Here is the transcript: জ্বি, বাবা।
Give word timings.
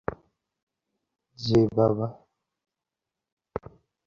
জ্বি, 1.39 1.59
বাবা। 1.77 2.07